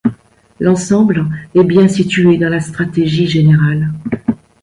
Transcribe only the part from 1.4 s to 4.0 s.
est bien situé dans la stratégie générale.